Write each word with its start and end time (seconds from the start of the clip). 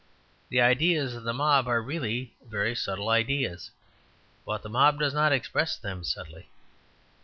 The 0.49 0.59
ideas 0.61 1.13
of 1.13 1.21
the 1.25 1.31
mob 1.31 1.67
are 1.67 1.79
really 1.79 2.33
very 2.49 2.73
subtle 2.73 3.09
ideas; 3.09 3.69
but 4.47 4.63
the 4.63 4.67
mob 4.69 4.97
does 4.97 5.13
not 5.13 5.31
express 5.31 5.77
them 5.77 6.03
subtly. 6.03 6.49